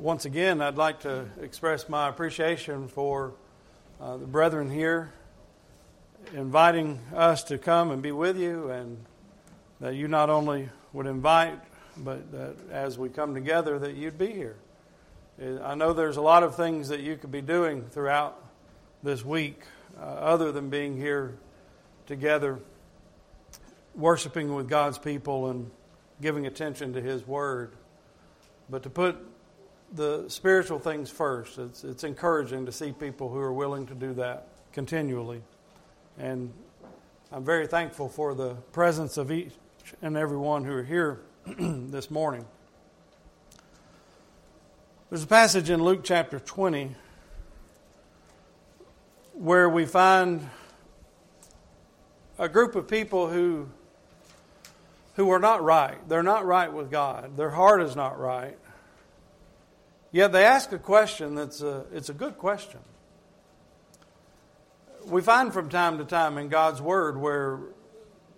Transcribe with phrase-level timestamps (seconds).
[0.00, 3.34] once again, I'd like to express my appreciation for
[4.00, 5.12] uh, the brethren here
[6.34, 8.96] inviting us to come and be with you, and
[9.78, 11.58] that you not only would invite,
[11.98, 14.56] but that as we come together, that you'd be here.
[15.62, 18.42] I know there's a lot of things that you could be doing throughout
[19.02, 19.60] this week
[19.98, 21.36] uh, other than being here
[22.06, 22.58] together,
[23.94, 25.70] worshiping with God's people and
[26.22, 27.74] giving attention to His Word.
[28.70, 29.29] But to put
[29.92, 34.12] the spiritual things first, it's, it's encouraging to see people who are willing to do
[34.14, 35.42] that continually.
[36.18, 36.52] And
[37.32, 39.52] I'm very thankful for the presence of each
[40.02, 41.20] and every one who are here
[41.58, 42.44] this morning.
[45.08, 46.94] There's a passage in Luke chapter 20
[49.32, 50.48] where we find
[52.38, 53.68] a group of people who
[55.14, 55.96] who are not right.
[56.08, 57.36] They're not right with God.
[57.36, 58.56] Their heart is not right.
[60.12, 62.80] Yet they ask a question that's a, it's a good question.
[65.06, 67.60] We find from time to time in God's Word where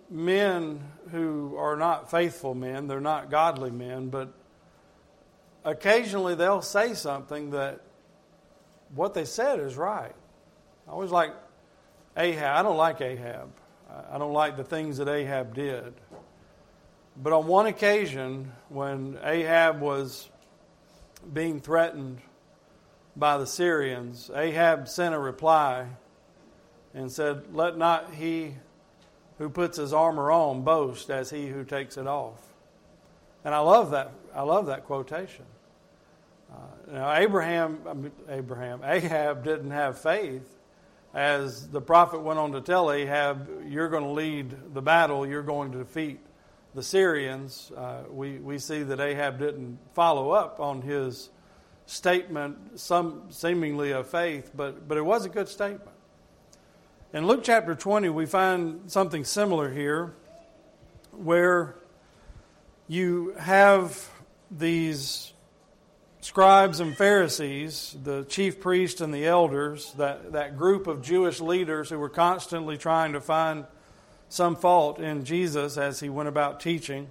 [0.09, 4.31] men who are not faithful men, they're not godly men, but
[5.65, 7.81] occasionally they'll say something that
[8.93, 10.15] what they said is right.
[10.87, 11.33] I always like
[12.15, 12.57] Ahab.
[12.57, 13.49] I don't like Ahab.
[14.11, 15.93] I don't like the things that Ahab did.
[17.21, 20.29] But on one occasion, when Ahab was
[21.31, 22.21] being threatened
[23.15, 25.87] by the Syrians, Ahab sent a reply
[26.93, 28.55] and said, Let not he
[29.37, 32.41] who puts his armor on boast as he who takes it off.
[33.43, 34.11] And I love that.
[34.33, 35.45] I love that quotation.
[36.51, 40.47] Uh, now, Abraham, Abraham, Ahab didn't have faith,
[41.13, 45.25] as the prophet went on to tell Ahab, "You're going to lead the battle.
[45.25, 46.19] You're going to defeat
[46.73, 51.29] the Syrians, uh, we, we see that Ahab didn't follow up on his
[51.85, 55.95] statement, some seemingly of faith, but, but it was a good statement.
[57.13, 60.15] In Luke chapter 20, we find something similar here
[61.11, 61.75] where
[62.87, 64.09] you have
[64.49, 65.31] these
[66.21, 71.89] scribes and Pharisees, the chief priests and the elders, that, that group of Jewish leaders
[71.89, 73.65] who were constantly trying to find
[74.29, 77.07] some fault in Jesus as he went about teaching.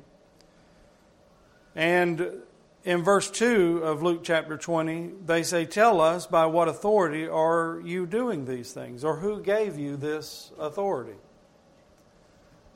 [1.75, 2.43] And
[2.84, 7.81] in verse 2 of Luke chapter 20, they say, Tell us by what authority are
[7.84, 11.19] you doing these things, or who gave you this authority?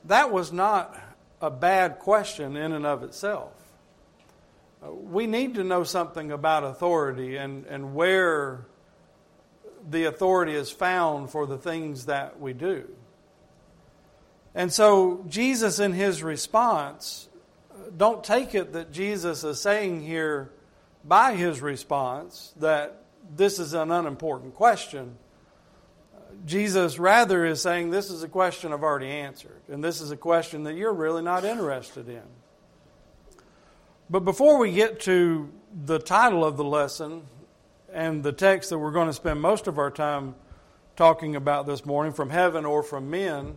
[0.05, 0.97] That was not
[1.41, 3.53] a bad question in and of itself.
[4.83, 8.67] We need to know something about authority and, and where
[9.89, 12.89] the authority is found for the things that we do.
[14.56, 17.28] And so, Jesus, in his response,
[17.94, 20.50] don't take it that Jesus is saying here
[21.05, 23.03] by his response that
[23.37, 25.19] this is an unimportant question.
[26.47, 30.17] Jesus rather is saying this is a question I've already answered, and this is a
[30.17, 32.23] question that you're really not interested in.
[34.09, 35.53] But before we get to
[35.84, 37.25] the title of the lesson
[37.93, 40.34] and the text that we're going to spend most of our time
[40.97, 43.56] talking about this morning from heaven or from men,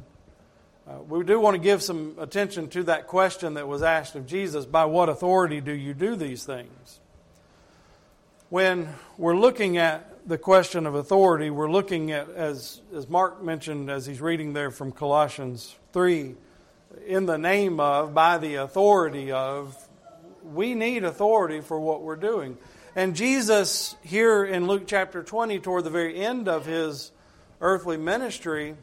[0.90, 4.26] uh, we do want to give some attention to that question that was asked of
[4.26, 7.00] Jesus by what authority do you do these things?
[8.50, 13.92] When we're looking at the question of authority, we're looking at, as, as Mark mentioned
[13.92, 16.34] as he's reading there from Colossians 3,
[17.06, 19.78] in the name of, by the authority of,
[20.44, 22.58] we need authority for what we're doing.
[22.96, 27.12] And Jesus, here in Luke chapter 20, toward the very end of his
[27.62, 28.76] earthly ministry,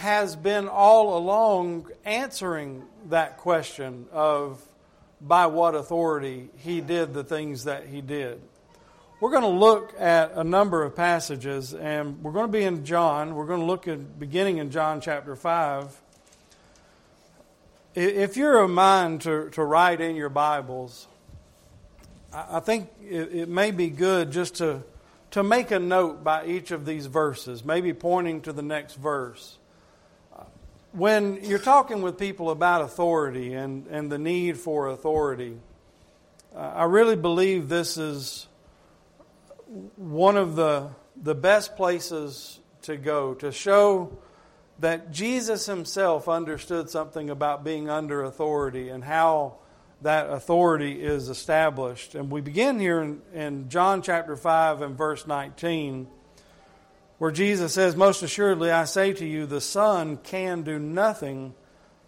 [0.00, 4.58] has been all along answering that question of
[5.20, 8.40] by what authority he did the things that he did.
[9.20, 12.86] We're going to look at a number of passages, and we're going to be in
[12.86, 13.34] John.
[13.34, 16.00] We're going to look at beginning in John chapter 5.
[17.94, 21.08] If you're a mind to, to write in your Bibles,
[22.32, 24.82] I think it, it may be good just to,
[25.32, 29.58] to make a note by each of these verses, maybe pointing to the next verse
[30.92, 35.56] when you're talking with people about authority and, and the need for authority,
[36.54, 38.46] uh, I really believe this is
[39.96, 44.18] one of the, the best places to go to show
[44.80, 49.58] that Jesus himself understood something about being under authority and how
[50.02, 52.14] that authority is established.
[52.14, 56.08] And we begin here in, in John chapter 5 and verse 19
[57.20, 61.52] where Jesus says, Most assuredly, I say to you, the Son can do nothing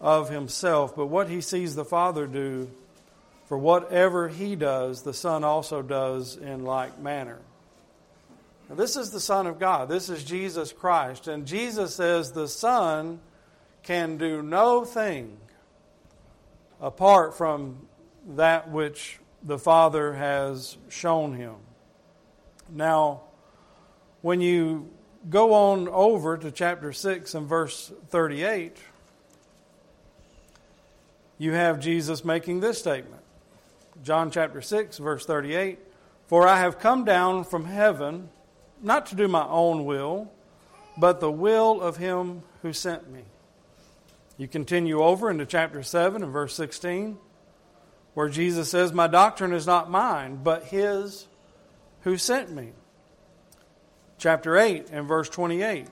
[0.00, 2.70] of himself, but what he sees the Father do,
[3.44, 7.40] For whatever he does, the Son also does in like manner.
[8.70, 9.90] Now, this is the Son of God.
[9.90, 11.28] This is Jesus Christ.
[11.28, 13.20] And Jesus says the Son
[13.82, 15.36] can do no thing
[16.80, 17.86] apart from
[18.28, 21.56] that which the Father has shown him.
[22.70, 23.24] Now,
[24.22, 24.88] when you
[25.28, 28.76] go on over to chapter 6 and verse 38,
[31.38, 33.22] you have Jesus making this statement.
[34.02, 35.78] John chapter 6, verse 38
[36.26, 38.28] For I have come down from heaven
[38.82, 40.30] not to do my own will,
[40.96, 43.22] but the will of him who sent me.
[44.36, 47.16] You continue over into chapter 7 and verse 16,
[48.14, 51.26] where Jesus says, My doctrine is not mine, but his
[52.00, 52.72] who sent me.
[54.22, 55.88] Chapter 8 and verse 28.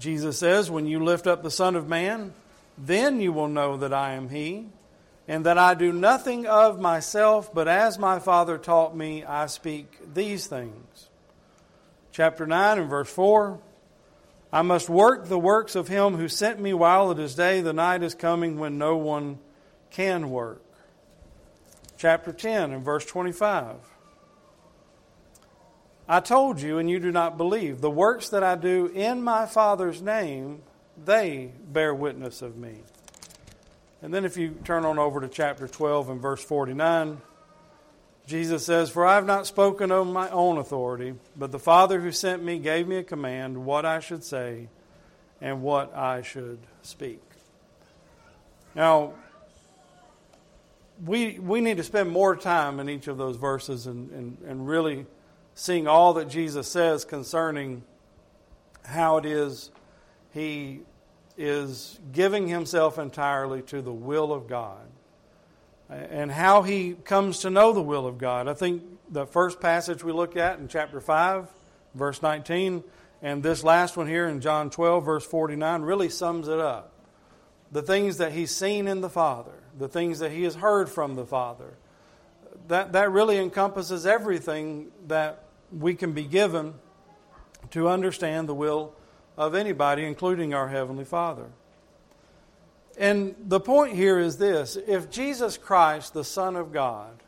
[0.00, 2.34] Jesus says, When you lift up the Son of Man,
[2.76, 4.66] then you will know that I am he,
[5.28, 10.12] and that I do nothing of myself, but as my Father taught me, I speak
[10.12, 11.08] these things.
[12.10, 13.60] Chapter 9 and verse 4
[14.52, 17.72] I must work the works of him who sent me while it is day, the
[17.72, 19.38] night is coming when no one
[19.92, 20.64] can work.
[21.96, 23.89] Chapter 10 and verse 25.
[26.10, 27.80] I told you, and you do not believe.
[27.80, 30.60] The works that I do in my Father's name,
[31.04, 32.80] they bear witness of me.
[34.02, 37.20] And then if you turn on over to chapter 12 and verse 49,
[38.26, 42.10] Jesus says, For I have not spoken of my own authority, but the Father who
[42.10, 44.66] sent me gave me a command what I should say
[45.40, 47.22] and what I should speak.
[48.74, 49.12] Now,
[51.06, 54.66] we, we need to spend more time in each of those verses and, and, and
[54.66, 55.06] really
[55.60, 57.82] seeing all that Jesus says concerning
[58.82, 59.70] how it is
[60.32, 60.80] he
[61.36, 64.80] is giving himself entirely to the will of God
[65.90, 68.48] and how he comes to know the will of God.
[68.48, 71.46] I think the first passage we look at in chapter 5,
[71.94, 72.82] verse 19,
[73.20, 76.90] and this last one here in John 12, verse 49, really sums it up.
[77.70, 81.16] The things that he's seen in the Father, the things that he has heard from
[81.16, 81.74] the Father,
[82.68, 86.74] that, that really encompasses everything that we can be given
[87.70, 88.94] to understand the will
[89.36, 91.46] of anybody, including our Heavenly Father.
[92.98, 97.22] And the point here is this if Jesus Christ, the Son of God,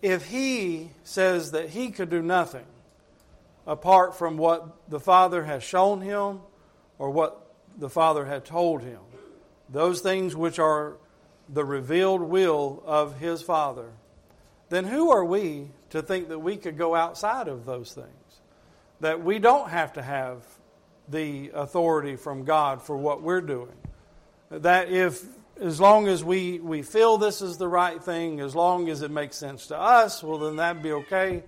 [0.00, 2.64] if He says that He could do nothing
[3.66, 6.40] apart from what the Father has shown Him
[6.98, 9.00] or what the Father had told Him,
[9.68, 10.96] those things which are
[11.48, 13.90] the revealed will of His Father,
[14.68, 18.40] then who are we to think that we could go outside of those things?
[19.00, 20.44] That we don't have to have
[21.08, 23.76] the authority from God for what we're doing.
[24.50, 25.22] That if,
[25.60, 29.10] as long as we, we feel this is the right thing, as long as it
[29.10, 31.42] makes sense to us, well, then that'd be okay.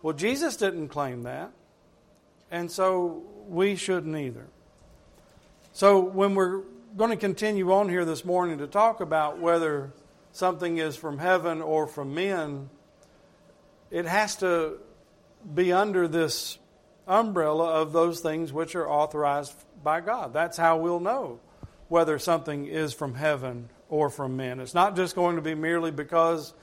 [0.00, 1.52] Well, Jesus didn't claim that,
[2.50, 4.46] and so we shouldn't either.
[5.72, 6.62] So when we're
[6.96, 9.92] going to continue on here this morning to talk about whether
[10.32, 12.68] something is from heaven or from men,
[13.92, 14.78] it has to
[15.54, 16.58] be under this
[17.06, 20.32] umbrella of those things which are authorized by God.
[20.32, 21.40] That's how we'll know
[21.88, 24.60] whether something is from heaven or from men.
[24.60, 26.54] It's not just going to be merely because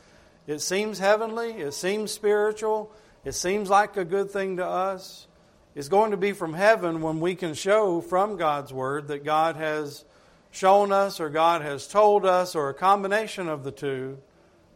[0.47, 2.91] it seems heavenly, it seems spiritual,
[3.23, 5.27] it seems like a good thing to us.
[5.75, 9.55] It's going to be from heaven when we can show from God's Word that God
[9.55, 10.03] has
[10.49, 14.17] shown us or God has told us or a combination of the two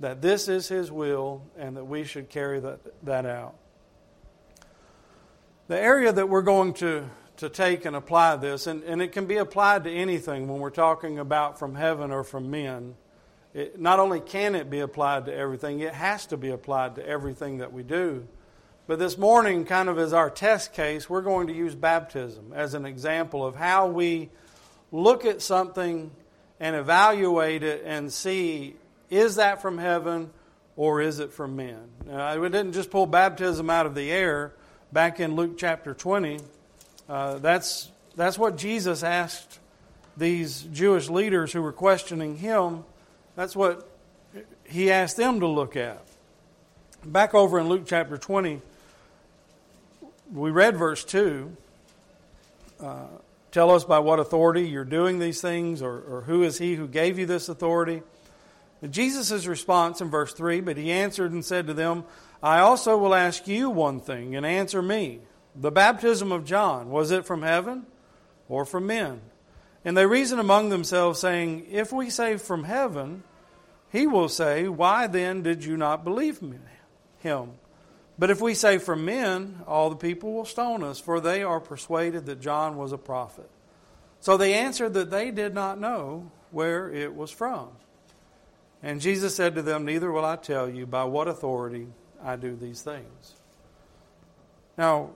[0.03, 3.55] that this is His will and that we should carry that, that out.
[5.69, 9.27] The area that we're going to, to take and apply this, and, and it can
[9.27, 12.95] be applied to anything when we're talking about from heaven or from men.
[13.53, 17.07] It, not only can it be applied to everything, it has to be applied to
[17.07, 18.27] everything that we do.
[18.87, 22.73] But this morning, kind of as our test case, we're going to use baptism as
[22.73, 24.31] an example of how we
[24.91, 26.11] look at something
[26.59, 28.75] and evaluate it and see
[29.13, 30.29] is that from heaven
[30.75, 31.89] or is it from men?
[32.05, 34.53] Now, we didn't just pull baptism out of the air
[34.93, 36.39] back in Luke chapter 20,
[37.09, 39.59] uh, that's, that's what Jesus asked
[40.15, 42.83] these Jewish leaders who were questioning him.
[43.35, 43.89] That's what
[44.65, 45.99] he asked them to look at.
[47.03, 48.61] Back over in Luke chapter 20,
[50.31, 51.57] we read verse 2.
[52.79, 53.05] Uh,
[53.51, 56.87] tell us by what authority you're doing these things, or, or who is he who
[56.87, 58.03] gave you this authority?
[58.91, 62.03] Jesus' response in verse 3 But he answered and said to them,
[62.41, 65.21] I also will ask you one thing, and answer me.
[65.55, 67.85] The baptism of John, was it from heaven
[68.49, 69.21] or from men?
[69.85, 73.23] And they reasoned among themselves, saying, If we say from heaven,
[73.91, 76.41] he will say, Why then did you not believe
[77.19, 77.51] him?
[78.17, 81.59] But if we say from men, all the people will stone us, for they are
[81.59, 83.49] persuaded that John was a prophet.
[84.19, 87.69] So they answered that they did not know where it was from.
[88.83, 91.87] And Jesus said to them, Neither will I tell you by what authority
[92.21, 93.33] I do these things.
[94.77, 95.11] Now,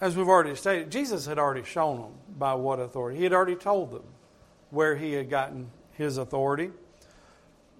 [0.00, 3.18] as we've already stated, Jesus had already shown them by what authority.
[3.18, 4.04] He had already told them
[4.70, 6.70] where he had gotten his authority.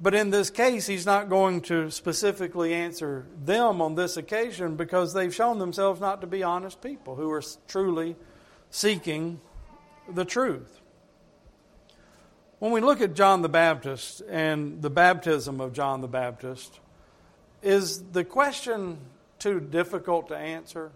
[0.03, 5.13] But in this case, he's not going to specifically answer them on this occasion because
[5.13, 8.17] they've shown themselves not to be honest people who are truly
[8.71, 9.41] seeking
[10.09, 10.81] the truth.
[12.61, 16.79] When we look at John the Baptist and the baptism of John the Baptist,
[17.63, 18.99] is the question
[19.39, 20.93] too difficult to answer?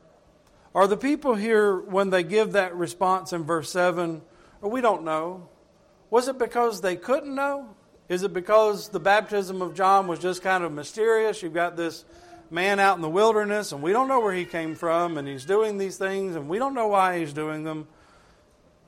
[0.74, 4.20] Are the people here, when they give that response in verse 7,
[4.60, 5.48] or we don't know?
[6.10, 7.74] Was it because they couldn't know?
[8.10, 11.42] Is it because the baptism of John was just kind of mysterious?
[11.42, 12.04] You've got this
[12.50, 15.46] man out in the wilderness, and we don't know where he came from, and he's
[15.46, 17.88] doing these things, and we don't know why he's doing them.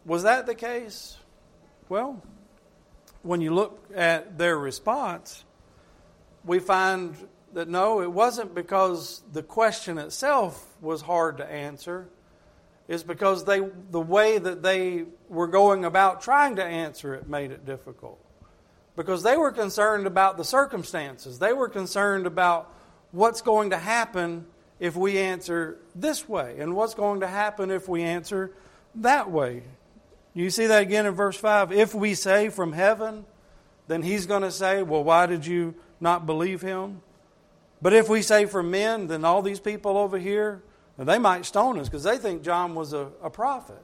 [0.04, 1.16] Was that the case?
[1.88, 2.22] Well,
[3.26, 5.44] when you look at their response,
[6.44, 7.16] we find
[7.54, 12.06] that no, it wasn't because the question itself was hard to answer.
[12.88, 17.50] It's because they, the way that they were going about trying to answer it made
[17.50, 18.20] it difficult
[18.94, 21.38] because they were concerned about the circumstances.
[21.38, 22.72] They were concerned about
[23.10, 24.46] what's going to happen
[24.78, 28.52] if we answer this way and what's going to happen if we answer
[28.96, 29.62] that way.
[30.36, 31.72] You see that again in verse 5.
[31.72, 33.24] If we say from heaven,
[33.88, 37.00] then he's going to say, Well, why did you not believe him?
[37.80, 40.62] But if we say from men, then all these people over here,
[40.98, 43.82] they might stone us because they think John was a, a prophet.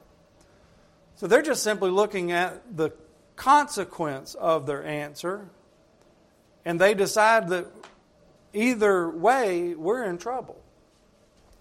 [1.15, 2.91] So they're just simply looking at the
[3.35, 5.49] consequence of their answer,
[6.65, 7.65] and they decide that
[8.53, 10.61] either way, we're in trouble.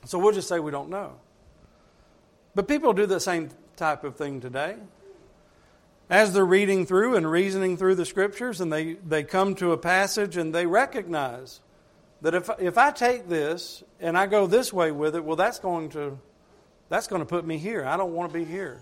[0.05, 1.15] So we'll just say we don't know.
[2.55, 4.77] But people do the same type of thing today.
[6.11, 9.79] As they're reading through and reasoning through the scriptures, and they, they come to a
[9.79, 11.61] passage and they recognize
[12.21, 15.59] that if, if I take this and I go this way with it, well, that's
[15.59, 16.19] going to,
[16.89, 17.85] that's going to put me here.
[17.85, 18.81] I don't want to be here.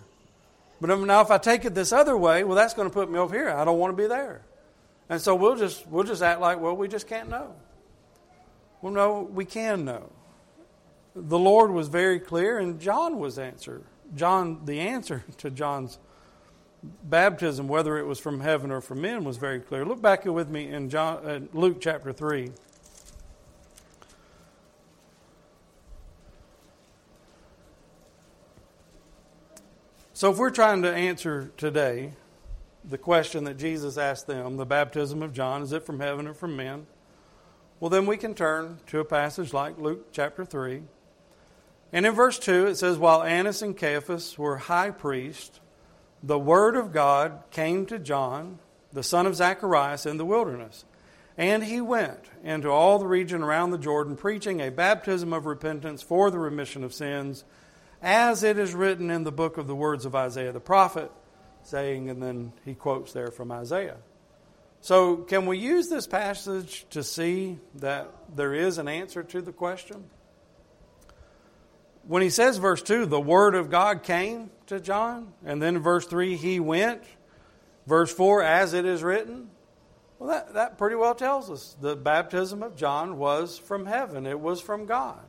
[0.81, 3.19] But now if I take it this other way, well, that's going to put me
[3.19, 3.51] over here.
[3.51, 4.43] I don't want to be there.
[5.09, 7.55] And so we'll just, we'll just act like, well, we just can't know.
[8.81, 10.11] Well, no, we can know.
[11.15, 13.83] The Lord was very clear, and John was answer.
[14.15, 15.99] John, the answer to John's
[17.05, 19.85] baptism, whether it was from heaven or from men, was very clear.
[19.85, 22.51] Look back with me in John, uh, Luke chapter 3.
[30.13, 32.13] So, if we're trying to answer today
[32.85, 36.35] the question that Jesus asked them, the baptism of John, is it from heaven or
[36.35, 36.87] from men?
[37.79, 40.83] Well, then we can turn to a passage like Luke chapter 3.
[41.93, 45.61] And in verse 2, it says, While Annas and Caiaphas were high priests,
[46.23, 48.59] the word of God came to John,
[48.93, 50.85] the son of Zacharias, in the wilderness.
[51.37, 56.03] And he went into all the region around the Jordan, preaching a baptism of repentance
[56.03, 57.45] for the remission of sins
[58.03, 61.11] as it is written in the book of the words of Isaiah the prophet,
[61.63, 63.99] saying, and then he quotes there from Isaiah.
[64.83, 69.53] So, can we use this passage to see that there is an answer to the
[69.53, 70.05] question?
[72.07, 76.07] When he says, verse 2, the word of God came to John, and then verse
[76.07, 77.03] 3, he went,
[77.87, 79.51] verse 4, as it is written,
[80.19, 84.39] well, that, that pretty well tells us the baptism of John was from heaven, it
[84.39, 85.21] was from God.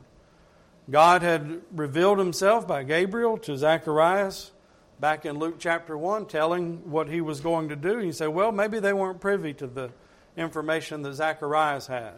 [0.90, 4.50] God had revealed himself by Gabriel to Zacharias
[4.98, 7.98] back in Luke chapter 1, telling what he was going to do.
[7.98, 9.90] He said, Well, maybe they weren't privy to the
[10.36, 12.14] information that Zacharias had.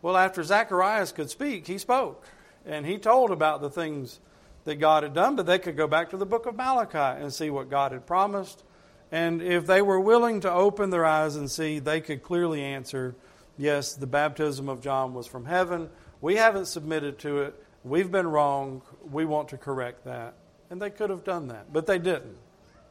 [0.00, 2.24] Well, after Zacharias could speak, he spoke.
[2.66, 4.20] And he told about the things
[4.64, 7.32] that God had done, but they could go back to the book of Malachi and
[7.32, 8.62] see what God had promised.
[9.10, 13.14] And if they were willing to open their eyes and see, they could clearly answer,
[13.58, 15.90] Yes, the baptism of John was from heaven.
[16.20, 17.54] We haven't submitted to it.
[17.84, 18.82] We've been wrong.
[19.10, 20.34] We want to correct that.
[20.70, 22.36] And they could have done that, but they didn't.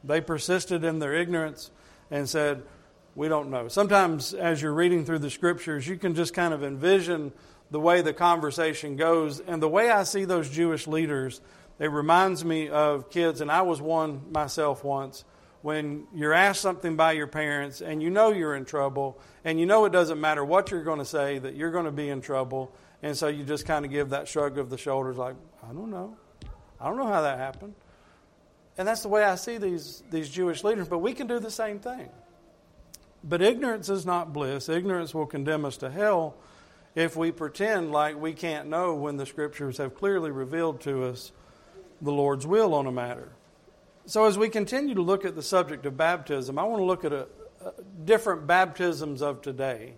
[0.04, 1.72] They persisted in their ignorance
[2.12, 2.64] and said,
[3.16, 3.70] We don't know.
[3.70, 7.32] Sometimes, as you're reading through the scriptures, you can just kind of envision
[7.72, 9.40] the way the conversation goes.
[9.40, 11.42] And the way I see those Jewish leaders,
[11.80, 15.24] it reminds me of kids, and I was one myself once.
[15.62, 19.66] When you're asked something by your parents and you know you're in trouble, and you
[19.66, 22.22] know it doesn't matter what you're going to say, that you're going to be in
[22.22, 22.74] trouble,
[23.04, 25.92] and so you just kind of give that shrug of the shoulders, like, I don't
[25.92, 26.18] know.
[26.80, 27.76] I don't know how that happened.
[28.78, 30.88] And that's the way I see these, these Jewish leaders.
[30.88, 32.10] But we can do the same thing.
[33.24, 34.68] But ignorance is not bliss.
[34.68, 36.36] Ignorance will condemn us to hell
[36.96, 41.32] if we pretend like we can't know when the Scriptures have clearly revealed to us
[42.02, 43.32] the Lord's will on a matter.
[44.06, 47.06] So, as we continue to look at the subject of baptism, I want to look
[47.06, 47.28] at a,
[47.64, 49.94] a different baptisms of today.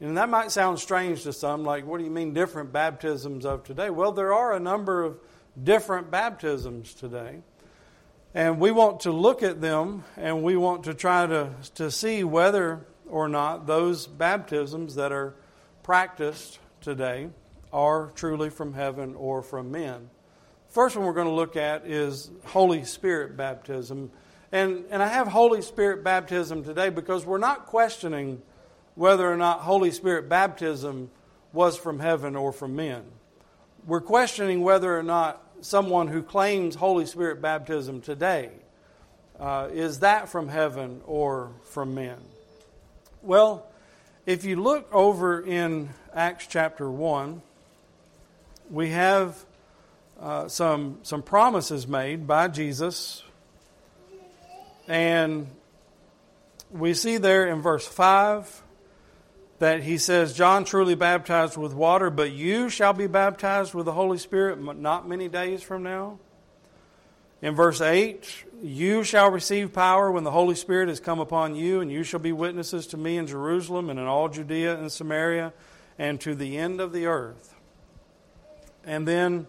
[0.00, 3.64] And that might sound strange to some, like, what do you mean different baptisms of
[3.64, 3.90] today?
[3.90, 5.18] Well, there are a number of
[5.62, 7.40] different baptisms today.
[8.32, 12.22] And we want to look at them and we want to try to, to see
[12.24, 15.34] whether or not those baptisms that are
[15.82, 17.30] practiced today
[17.72, 20.10] are truly from heaven or from men.
[20.68, 24.10] First one we're going to look at is Holy Spirit baptism.
[24.52, 28.42] And, and I have Holy Spirit baptism today because we're not questioning
[28.94, 31.10] whether or not Holy Spirit baptism
[31.52, 33.02] was from heaven or from men.
[33.86, 38.50] We're questioning whether or not someone who claims Holy Spirit baptism today
[39.40, 42.18] uh, is that from heaven or from men?
[43.22, 43.66] Well,
[44.30, 47.42] if you look over in Acts chapter 1,
[48.70, 49.44] we have
[50.20, 53.24] uh, some, some promises made by Jesus.
[54.86, 55.48] And
[56.70, 58.62] we see there in verse 5
[59.58, 63.92] that he says, John truly baptized with water, but you shall be baptized with the
[63.94, 66.20] Holy Spirit not many days from now.
[67.42, 71.80] In verse 8, you shall receive power when the Holy Spirit has come upon you,
[71.80, 75.52] and you shall be witnesses to me in Jerusalem and in all Judea and Samaria
[75.98, 77.54] and to the end of the earth.
[78.84, 79.46] And then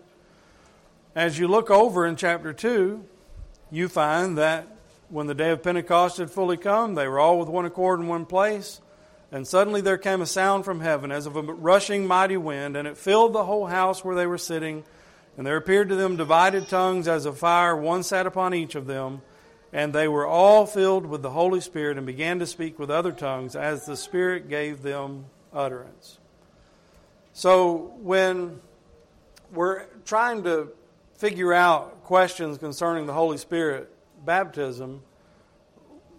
[1.16, 3.04] as you look over in chapter 2,
[3.72, 4.68] you find that
[5.10, 8.08] when the day of Pentecost had fully come, they were all with one accord in
[8.08, 8.80] one place.
[9.34, 12.88] And suddenly there came a sound from heaven as of a rushing mighty wind, and
[12.88, 14.84] it filled the whole house where they were sitting.
[15.42, 18.86] And there appeared to them divided tongues as of fire, one sat upon each of
[18.86, 19.24] them.
[19.74, 23.12] And they were all filled with the Holy Spirit and began to speak with other
[23.12, 26.20] tongues as the Spirit gave them utterance.
[27.34, 28.62] So when
[29.52, 30.74] we're trying to
[31.16, 33.92] figure out questions concerning the Holy Spirit
[34.24, 35.02] baptism,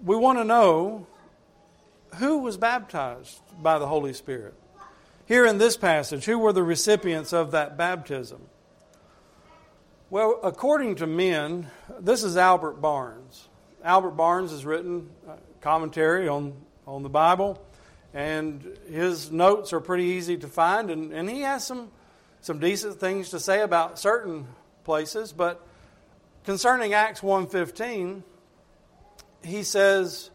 [0.04, 1.06] we want to know
[2.16, 4.54] who was baptized by the Holy Spirit.
[5.26, 8.48] Here in this passage, who were the recipients of that baptism?
[10.12, 13.48] Well, according to men, this is Albert Barnes.
[13.82, 15.08] Albert Barnes has written
[15.62, 16.52] commentary on,
[16.86, 17.64] on the Bible,
[18.12, 21.90] and his notes are pretty easy to find, and, and he has some,
[22.42, 24.48] some decent things to say about certain
[24.84, 25.66] places, but
[26.44, 28.22] concerning Acts 1:15,
[29.42, 30.30] he says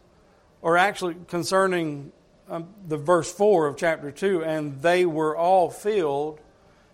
[0.60, 2.10] or actually concerning
[2.48, 6.40] um, the verse 4 of chapter 2 and they were all filled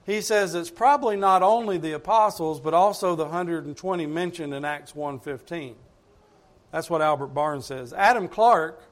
[0.06, 4.92] he says it's probably not only the apostles but also the 120 mentioned in acts
[4.92, 5.74] 1.15
[6.70, 7.92] that's what albert barnes says.
[7.92, 8.82] Adam Clarke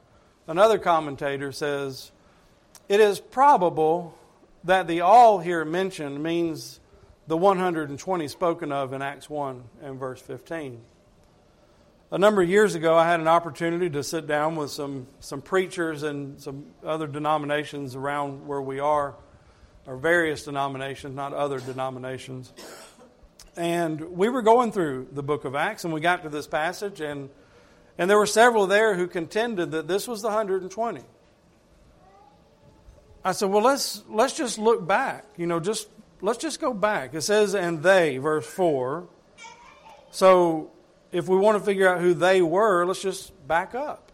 [0.46, 2.12] another commentator says
[2.88, 4.14] it is probable
[4.64, 6.80] that the all here mentioned means
[7.26, 10.80] the 120 spoken of in Acts 1 and verse 15.
[12.10, 15.40] A number of years ago, I had an opportunity to sit down with some, some
[15.40, 19.14] preachers and some other denominations around where we are,
[19.86, 22.52] or various denominations, not other denominations.
[23.56, 27.00] And we were going through the book of Acts, and we got to this passage,
[27.00, 27.28] and,
[27.98, 31.02] and there were several there who contended that this was the 120.
[33.24, 35.88] I said, well, let's, let's just look back, you know, just
[36.22, 37.14] let's just go back.
[37.14, 39.06] It says, and they, verse 4.
[40.10, 40.70] So
[41.10, 44.10] if we want to figure out who they were, let's just back up.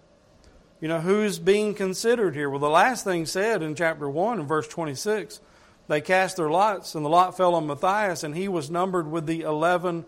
[0.81, 2.51] You know, who's being considered here?
[2.51, 5.41] Well, the last thing said in chapter 1 and verse 26
[5.89, 9.27] they cast their lots, and the lot fell on Matthias, and he was numbered with
[9.27, 10.05] the 11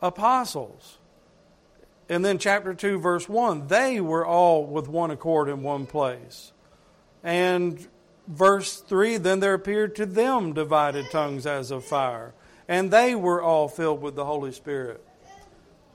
[0.00, 0.98] apostles.
[2.08, 6.52] And then chapter 2, verse 1 they were all with one accord in one place.
[7.22, 7.86] And
[8.26, 12.32] verse 3 Then there appeared to them divided tongues as of fire,
[12.66, 15.04] and they were all filled with the Holy Spirit.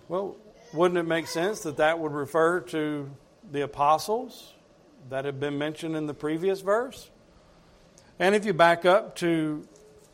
[0.08, 0.38] Well,
[0.74, 3.10] wouldn't it make sense that that would refer to
[3.52, 4.54] the apostles
[5.10, 7.10] that had been mentioned in the previous verse?
[8.19, 9.67] And if you back up to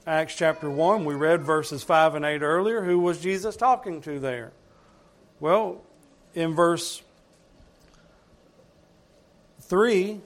[0.07, 2.83] Acts chapter 1, we read verses 5 and 8 earlier.
[2.83, 4.51] Who was Jesus talking to there?
[5.39, 5.81] Well,
[6.33, 7.01] in verse
[9.61, 10.21] 3,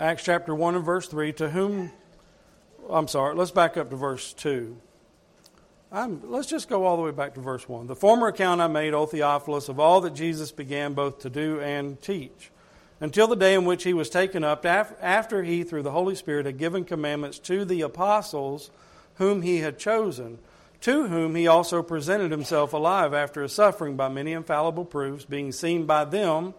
[0.00, 1.92] Acts chapter 1 and verse 3, to whom,
[2.90, 4.76] I'm sorry, let's back up to verse 2.
[5.94, 7.86] I'm, let's just go all the way back to verse 1.
[7.86, 11.60] The former account I made, O Theophilus, of all that Jesus began both to do
[11.60, 12.50] and teach,
[13.00, 16.46] until the day in which he was taken up, after he, through the Holy Spirit,
[16.46, 18.72] had given commandments to the apostles
[19.18, 20.40] whom he had chosen,
[20.80, 25.52] to whom he also presented himself alive after his suffering by many infallible proofs, being
[25.52, 26.54] seen by them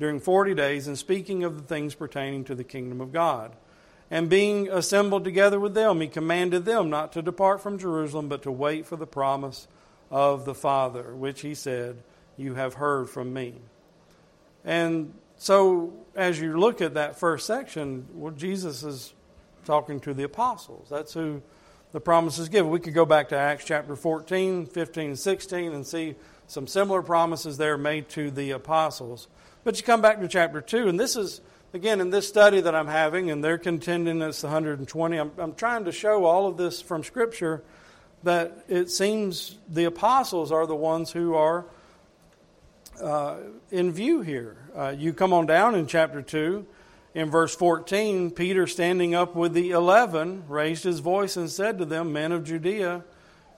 [0.00, 3.52] during forty days, and speaking of the things pertaining to the kingdom of God.
[4.10, 8.42] And being assembled together with them, he commanded them not to depart from Jerusalem, but
[8.42, 9.68] to wait for the promise
[10.10, 12.02] of the Father, which he said,
[12.36, 13.54] You have heard from me.
[14.64, 19.12] And so, as you look at that first section, well, Jesus is
[19.64, 20.88] talking to the apostles.
[20.88, 21.42] That's who
[21.92, 22.70] the promise is given.
[22.70, 26.16] We could go back to Acts chapter 14, 15, and 16 and see
[26.46, 29.28] some similar promises there made to the apostles.
[29.64, 31.40] But you come back to chapter 2, and this is,
[31.72, 35.84] again, in this study that I'm having, and they're contending it's 120, I'm, I'm trying
[35.84, 37.62] to show all of this from Scripture
[38.22, 41.66] that it seems the apostles are the ones who are
[43.00, 43.36] uh,
[43.70, 44.56] in view here.
[44.74, 46.66] Uh, you come on down in chapter 2
[47.14, 51.84] in verse 14, Peter, standing up with the eleven, raised his voice and said to
[51.84, 53.04] them, Men of Judea,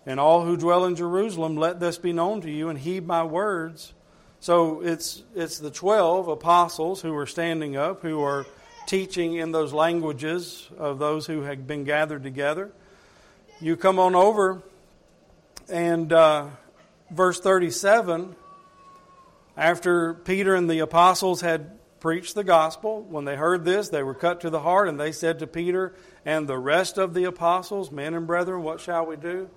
[0.07, 3.23] and all who dwell in Jerusalem, let this be known to you, and heed my
[3.23, 3.93] words.
[4.41, 8.47] So it's, it's the 12 apostles who are standing up, who are
[8.87, 12.73] teaching in those languages of those who had been gathered together.
[13.61, 14.63] You come on over,
[15.71, 16.47] and uh,
[17.11, 18.35] verse 37,
[19.59, 23.03] after Peter and the apostles had preached the gospel.
[23.03, 25.95] When they heard this, they were cut to the heart, and they said to Peter
[26.25, 29.51] and the rest of the apostles, Men and brethren, what shall we do?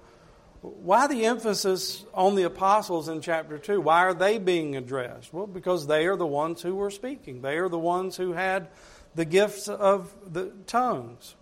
[0.63, 3.81] Why the emphasis on the apostles in chapter 2?
[3.81, 5.33] Why are they being addressed?
[5.33, 8.69] Well, because they are the ones who were speaking, they are the ones who had
[9.13, 11.35] the gifts of the tongues.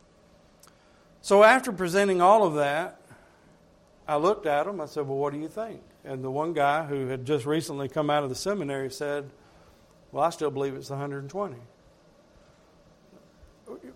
[1.22, 3.00] So after presenting all of that,
[4.08, 4.82] I looked at them.
[4.82, 5.82] I said, Well, what do you think?
[6.04, 9.30] And the one guy who had just recently come out of the seminary said,
[10.12, 11.56] well, I still believe it's 120.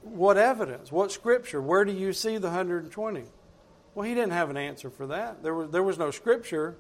[0.04, 0.92] What evidence?
[0.92, 1.62] What scripture?
[1.62, 3.24] Where do you see the 120?
[3.96, 5.42] Well, he didn't have an answer for that.
[5.42, 6.76] There was, there was no scripture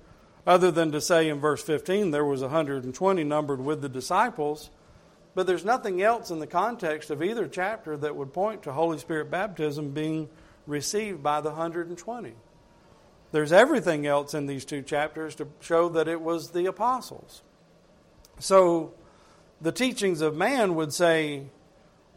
[0.46, 4.70] other than to say in verse 15 there was 120 numbered with the disciples.
[5.34, 8.98] But there's nothing else in the context of either chapter that would point to Holy
[8.98, 10.30] Spirit baptism being
[10.68, 12.34] received by the 120.
[13.32, 17.44] There's everything else in these two chapters to show that it was the apostles.
[18.40, 18.94] So,
[19.60, 21.48] the teachings of man would say,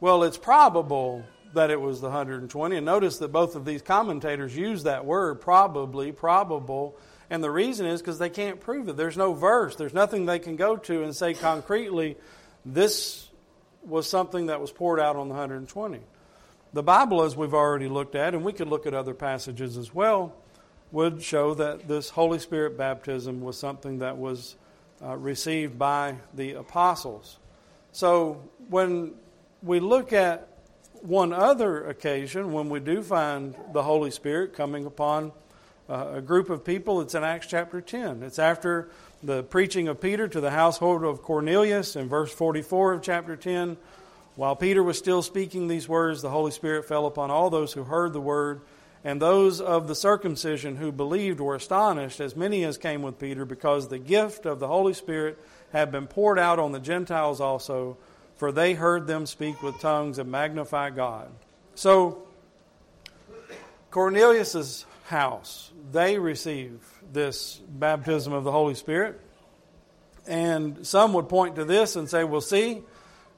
[0.01, 2.77] well, it's probable that it was the 120.
[2.77, 6.97] And notice that both of these commentators use that word, probably, probable.
[7.31, 8.97] And the reason is because they can't prove it.
[8.97, 12.17] There's no verse, there's nothing they can go to and say concretely,
[12.65, 13.29] this
[13.83, 16.01] was something that was poured out on the 120.
[16.73, 19.95] The Bible, as we've already looked at, and we could look at other passages as
[19.95, 20.35] well,
[20.93, 24.57] would show that this Holy Spirit baptism was something that was
[25.03, 27.39] uh, received by the apostles.
[27.93, 29.15] So when
[29.63, 30.49] we look at
[31.03, 35.33] one other occasion when we do find the Holy Spirit coming upon
[35.89, 38.23] uh, a group of people, it's in Acts chapter 10.
[38.23, 38.91] It's after
[39.23, 43.77] the preaching of Peter to the household of Cornelius in verse 44 of chapter 10.
[44.37, 47.85] While Peter was still speaking these words, the Holy Spirit fell upon all those who
[47.85, 48.61] heard the word.
[49.05, 53.45] And those of the circumcision who believed were astonished, as many as came with Peter,
[53.45, 55.39] because the gift of the Holy Spirit
[55.73, 57.97] had been poured out on the Gentiles also,
[58.39, 61.31] for they heard them speak with tongues and magnify God.
[61.75, 62.27] So,
[63.91, 66.81] Cornelius's house, they receive
[67.13, 69.21] this baptism of the Holy Spirit.
[70.27, 72.83] And some would point to this and say, well, see,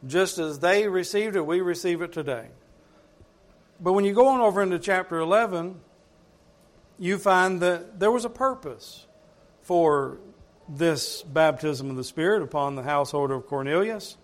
[0.07, 2.49] just as they received it, we receive it today.
[3.81, 5.81] But when you go on over into chapter 11,
[6.99, 9.07] you find that there was a purpose
[9.63, 10.19] for
[10.69, 14.17] this baptism of the Spirit upon the household of Cornelius.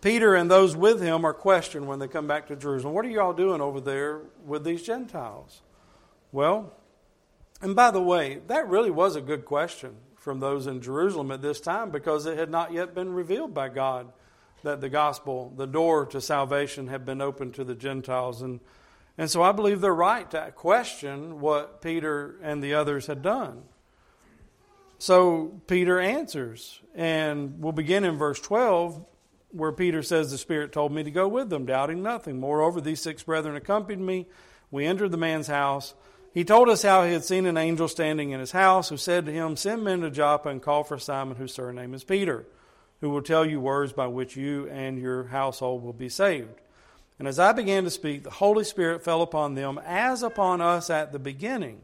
[0.00, 2.94] Peter and those with him are questioned when they come back to Jerusalem.
[2.94, 5.62] What are you all doing over there with these Gentiles?
[6.32, 6.72] Well,
[7.62, 11.40] and by the way, that really was a good question from those in Jerusalem at
[11.40, 14.12] this time because it had not yet been revealed by God
[14.62, 18.42] that the gospel, the door to salvation, had been opened to the Gentiles.
[18.42, 18.60] And,
[19.16, 23.62] and so I believe they're right to question what Peter and the others had done.
[24.98, 29.04] So Peter answers, and we'll begin in verse 12,
[29.56, 32.38] where Peter says, The Spirit told me to go with them, doubting nothing.
[32.38, 34.26] Moreover, these six brethren accompanied me.
[34.70, 35.94] We entered the man's house.
[36.32, 39.26] He told us how he had seen an angel standing in his house, who said
[39.26, 42.46] to him, Send men to Joppa and call for Simon, whose surname is Peter
[43.00, 46.60] who will tell you words by which you and your household will be saved.
[47.18, 50.90] And as I began to speak, the Holy Spirit fell upon them as upon us
[50.90, 51.80] at the beginning.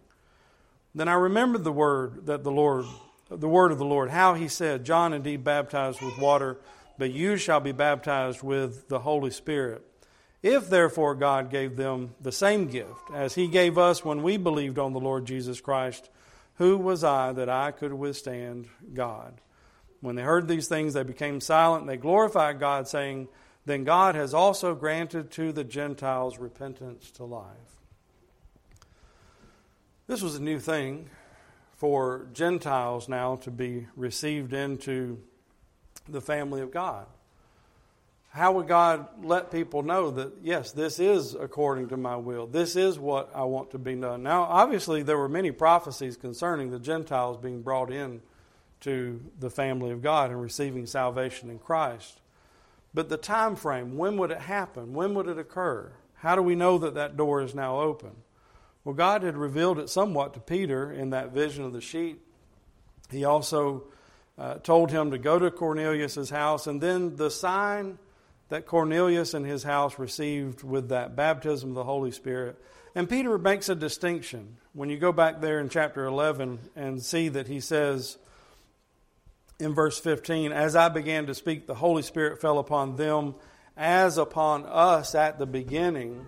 [0.94, 2.84] Then I remembered the word that the Lord,
[3.30, 6.58] the word of the Lord, how he said, John indeed baptized with water,
[6.98, 9.84] but you shall be baptized with the Holy Spirit.
[10.42, 14.78] If therefore God gave them the same gift as he gave us when we believed
[14.78, 16.10] on the Lord Jesus Christ,
[16.56, 19.40] who was I that I could withstand God?
[20.00, 23.28] When they heard these things, they became silent and they glorified God, saying,
[23.64, 27.46] Then God has also granted to the Gentiles repentance to life.
[30.08, 31.08] This was a new thing
[31.76, 35.22] for Gentiles now to be received into
[36.08, 37.06] the family of God
[38.32, 42.46] how would God let people know that, yes, this is according to my will?
[42.46, 44.22] This is what I want to be done.
[44.22, 48.22] Now, obviously, there were many prophecies concerning the Gentiles being brought in
[48.80, 52.20] to the family of God and receiving salvation in Christ.
[52.94, 54.94] But the time frame, when would it happen?
[54.94, 55.92] When would it occur?
[56.14, 58.12] How do we know that that door is now open?
[58.82, 62.18] Well, God had revealed it somewhat to Peter in that vision of the sheet.
[63.10, 63.84] He also
[64.38, 67.98] uh, told him to go to Cornelius' house, and then the sign
[68.48, 72.62] that Cornelius and his house received with that baptism of the Holy Spirit.
[72.94, 74.58] And Peter makes a distinction.
[74.74, 78.18] When you go back there in chapter 11 and see that he says
[79.58, 83.34] in verse 15, As I began to speak, the Holy Spirit fell upon them
[83.76, 86.26] as upon us at the beginning.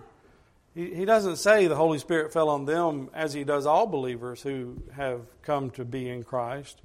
[0.73, 4.41] He, he doesn't say the Holy Spirit fell on them as he does all believers
[4.41, 6.81] who have come to be in Christ.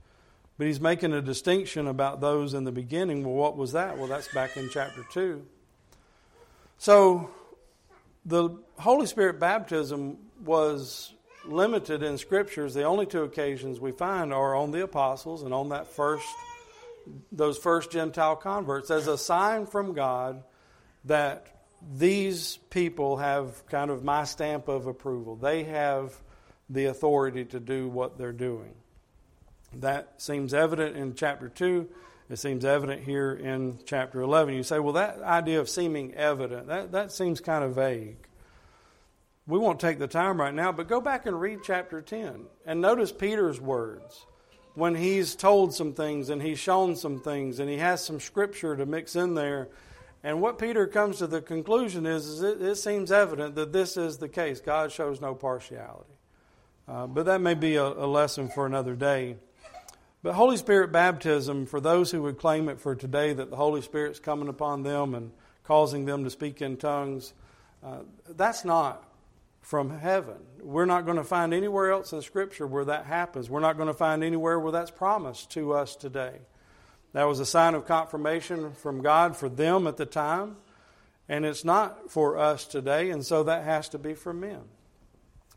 [0.61, 3.25] But he's making a distinction about those in the beginning.
[3.25, 3.97] Well, what was that?
[3.97, 5.43] Well, that's back in chapter 2.
[6.77, 7.31] So
[8.27, 11.15] the Holy Spirit baptism was
[11.47, 12.75] limited in scriptures.
[12.75, 16.29] The only two occasions we find are on the apostles and on that first
[17.33, 20.43] those first Gentile converts as a sign from God
[21.07, 21.47] that
[21.97, 25.37] these people have kind of my stamp of approval.
[25.37, 26.15] They have
[26.69, 28.75] the authority to do what they're doing.
[29.75, 31.89] That seems evident in chapter 2.
[32.29, 34.55] It seems evident here in chapter 11.
[34.55, 38.17] You say, well, that idea of seeming evident, that, that seems kind of vague.
[39.47, 42.81] We won't take the time right now, but go back and read chapter 10 and
[42.81, 44.27] notice Peter's words
[44.75, 48.77] when he's told some things and he's shown some things and he has some scripture
[48.77, 49.69] to mix in there.
[50.23, 53.97] And what Peter comes to the conclusion is, is it, it, seems evident that this
[53.97, 54.61] is the case.
[54.61, 56.15] God shows no partiality.
[56.87, 59.37] Uh, but that may be a, a lesson for another day.
[60.23, 63.81] But Holy Spirit baptism, for those who would claim it for today that the Holy
[63.81, 65.33] Spirit's coming upon them and
[65.65, 67.33] causing them to speak in tongues,
[67.83, 69.03] uh, that's not
[69.63, 70.37] from heaven.
[70.63, 73.49] We're not going to find anywhere else in Scripture where that happens.
[73.49, 76.41] We're not going to find anywhere where that's promised to us today.
[77.13, 80.57] That was a sign of confirmation from God for them at the time,
[81.29, 84.63] and it's not for us today, and so that has to be for men.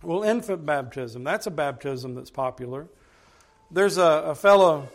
[0.01, 2.87] Well, infant baptism, that's a baptism that's popular.
[3.73, 4.87] There's a, a fellow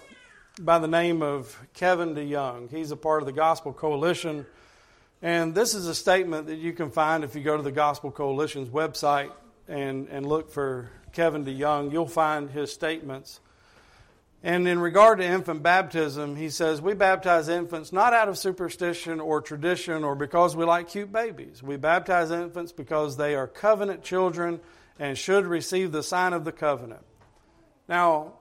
[0.61, 2.71] by the name of Kevin DeYoung.
[2.71, 4.47] He's a part of the Gospel Coalition.
[5.21, 8.13] And this is a statement that you can find if you go to the Gospel
[8.13, 9.33] Coalition's website
[9.67, 11.91] and, and look for Kevin DeYoung.
[11.91, 13.41] You'll find his statements.
[14.45, 19.19] And in regard to infant baptism, he says, We baptize infants not out of superstition
[19.19, 21.65] or tradition or because we like cute babies.
[21.65, 24.61] We baptize infants because they are covenant children
[25.01, 27.03] and should receive the sign of the covenant.
[27.89, 28.35] Now,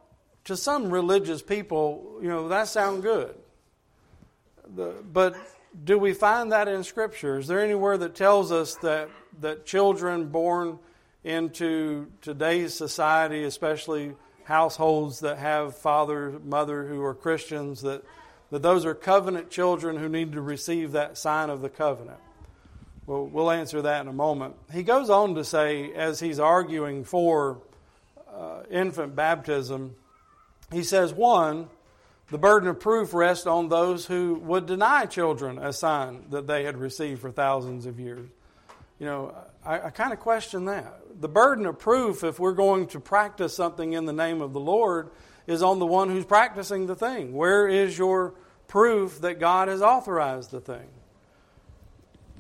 [0.48, 3.36] to some religious people, you know, that sounds good.
[4.76, 5.36] The, but
[5.84, 7.38] do we find that in Scripture?
[7.38, 9.10] Is there anywhere that tells us that,
[9.42, 10.80] that children born
[11.26, 18.04] into today's society, especially households that have father, mother who are Christians, that,
[18.50, 22.20] that those are covenant children who need to receive that sign of the covenant?
[23.06, 24.56] Well, we'll answer that in a moment.
[24.72, 27.58] He goes on to say, as he's arguing for
[28.34, 29.96] uh, infant baptism,
[30.72, 31.70] he says, one,
[32.30, 36.64] the burden of proof rests on those who would deny children a sign that they
[36.64, 38.28] had received for thousands of years.
[39.00, 41.00] You know, I, I kind of question that.
[41.22, 44.60] The burden of proof, if we're going to practice something in the name of the
[44.60, 45.12] Lord,
[45.46, 47.34] is on the one who's practicing the thing.
[47.34, 48.34] Where is your
[48.68, 50.88] proof that God has authorized the thing?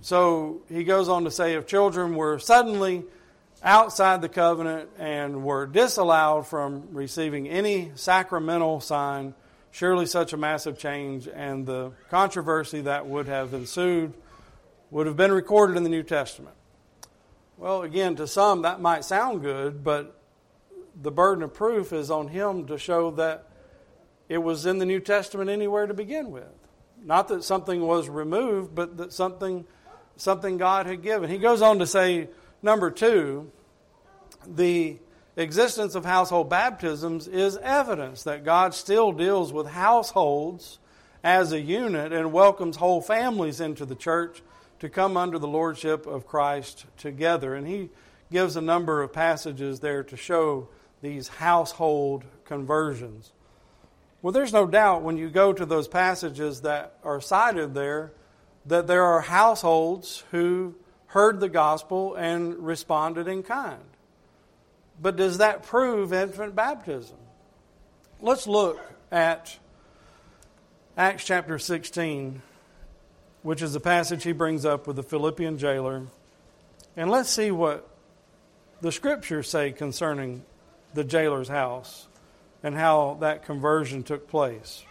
[0.01, 3.05] So he goes on to say if children were suddenly
[3.67, 9.33] outside the covenant and were disallowed from receiving any sacramental sign,
[9.71, 14.13] surely such a massive change and the controversy that would have ensued
[14.89, 16.55] would have been recorded in the New Testament.
[17.57, 20.17] Well, again, to some that might sound good, but
[21.01, 23.49] the burden of proof is on him to show that
[24.29, 26.47] it was in the New Testament anywhere to begin with.
[27.03, 29.65] Not that something was removed, but that something
[30.15, 31.29] something God had given.
[31.29, 32.29] He goes on to say,
[32.61, 33.51] Number two,
[34.55, 34.97] the
[35.35, 40.79] existence of household baptisms is evidence that God still deals with households
[41.23, 44.41] as a unit and welcomes whole families into the church
[44.79, 47.55] to come under the lordship of Christ together.
[47.55, 47.89] And he
[48.31, 50.69] gives a number of passages there to show
[51.01, 53.31] these household conversions.
[54.21, 58.13] Well, there's no doubt when you go to those passages that are cited there
[58.65, 60.75] that there are households who
[61.07, 63.79] heard the gospel and responded in kind.
[65.01, 67.17] But does that prove infant baptism?
[68.19, 68.79] Let's look
[69.11, 69.57] at
[70.97, 72.41] Acts chapter 16,
[73.43, 76.07] which is the passage he brings up with the Philippian jailer.
[76.95, 77.87] And let's see what
[78.81, 80.43] the scriptures say concerning
[80.95, 82.07] the jailer's house
[82.63, 84.83] and how that conversion took place.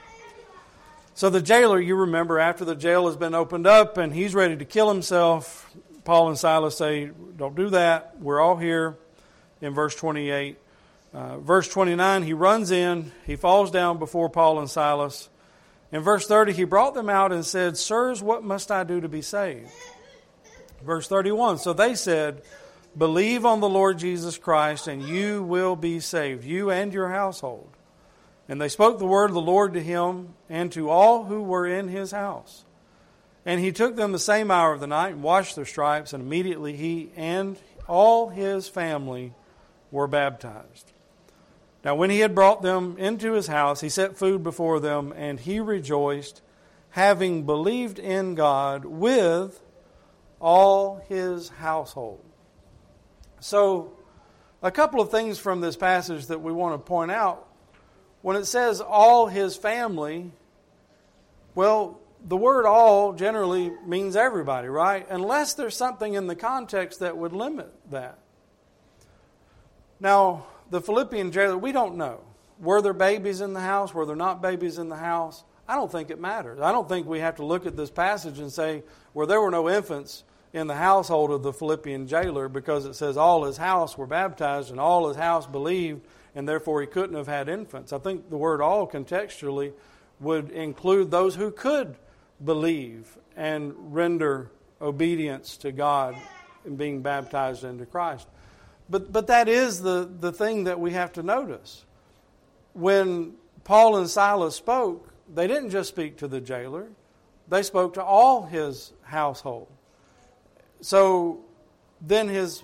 [1.14, 4.56] So, the jailer, you remember, after the jail has been opened up and he's ready
[4.56, 8.20] to kill himself, Paul and Silas say, Don't do that.
[8.20, 8.98] We're all here
[9.60, 10.58] in verse 28.
[11.14, 15.28] Uh, verse 29, he runs in, he falls down before Paul and Silas.
[15.92, 19.08] In verse 30, he brought them out and said, Sirs, what must I do to
[19.08, 19.70] be saved?
[20.84, 22.42] Verse 31, so they said,
[22.96, 27.68] Believe on the Lord Jesus Christ, and you will be saved, you and your household.
[28.48, 31.66] And they spoke the word of the Lord to him and to all who were
[31.66, 32.64] in his house.
[33.44, 36.22] And he took them the same hour of the night and washed their stripes, and
[36.22, 39.32] immediately he and all his family
[39.90, 40.92] were baptized.
[41.84, 45.38] Now, when he had brought them into his house, he set food before them, and
[45.38, 46.42] he rejoiced,
[46.90, 49.62] having believed in God with
[50.40, 52.24] all his household.
[53.38, 53.92] So,
[54.62, 57.46] a couple of things from this passage that we want to point out.
[58.22, 60.32] When it says all his family,
[61.54, 65.06] well, the word all generally means everybody, right?
[65.08, 68.18] Unless there's something in the context that would limit that.
[70.00, 72.20] Now, the Philippian jailer, we don't know.
[72.58, 73.94] Were there babies in the house?
[73.94, 75.44] Were there not babies in the house?
[75.68, 76.60] I don't think it matters.
[76.60, 78.82] I don't think we have to look at this passage and say,
[79.14, 83.16] well, there were no infants in the household of the Philippian jailer because it says
[83.16, 86.02] all his house were baptized and all his house believed,
[86.34, 87.92] and therefore he couldn't have had infants.
[87.92, 89.72] I think the word all contextually
[90.20, 91.96] would include those who could
[92.42, 96.16] believe and render obedience to God
[96.64, 98.26] in being baptized into Christ.
[98.88, 101.84] But, but that is the, the thing that we have to notice.
[102.72, 106.88] When Paul and Silas spoke, they didn't just speak to the jailer,
[107.48, 109.68] they spoke to all his household.
[110.80, 111.40] So
[112.00, 112.62] then his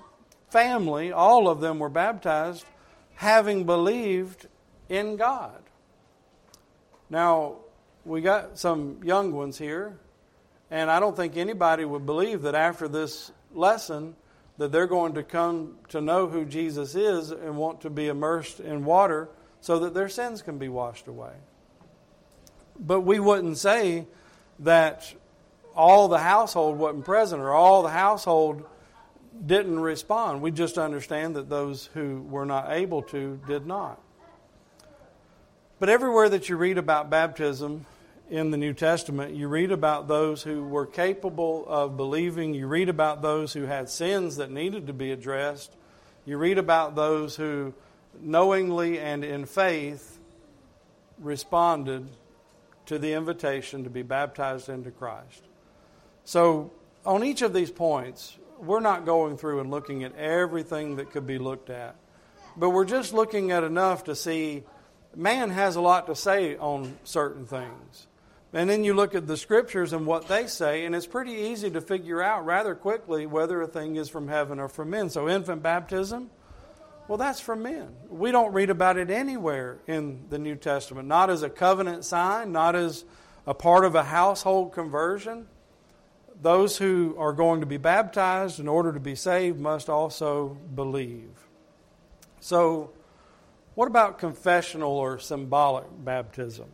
[0.50, 2.64] family, all of them were baptized,
[3.14, 4.46] having believed
[4.88, 5.62] in God.
[7.08, 7.56] Now,
[8.04, 9.96] we got some young ones here,
[10.70, 14.16] and I don't think anybody would believe that after this lesson
[14.58, 18.60] that they're going to come to know who Jesus is and want to be immersed
[18.60, 19.28] in water
[19.60, 21.32] so that their sins can be washed away.
[22.78, 24.06] But we wouldn't say
[24.60, 25.12] that
[25.74, 28.64] all the household wasn't present or all the household
[29.46, 30.42] didn't respond.
[30.42, 34.00] We just understand that those who were not able to did not.
[35.78, 37.86] But everywhere that you read about baptism,
[38.30, 42.54] in the New Testament, you read about those who were capable of believing.
[42.54, 45.74] You read about those who had sins that needed to be addressed.
[46.24, 47.74] You read about those who
[48.20, 50.18] knowingly and in faith
[51.18, 52.08] responded
[52.87, 55.42] to the invitation to be baptized into Christ.
[56.24, 56.70] So,
[57.04, 61.26] on each of these points, we're not going through and looking at everything that could
[61.26, 61.96] be looked at,
[62.56, 64.62] but we're just looking at enough to see
[65.16, 68.06] man has a lot to say on certain things.
[68.54, 71.70] And then you look at the scriptures and what they say, and it's pretty easy
[71.70, 75.08] to figure out rather quickly whether a thing is from heaven or from men.
[75.08, 76.30] So, infant baptism,
[77.08, 77.94] well, that's from men.
[78.10, 82.52] We don't read about it anywhere in the New Testament, not as a covenant sign,
[82.52, 83.04] not as
[83.46, 85.46] a part of a household conversion.
[86.40, 91.30] Those who are going to be baptized in order to be saved must also believe.
[92.40, 92.90] So,
[93.74, 96.68] what about confessional or symbolic baptism?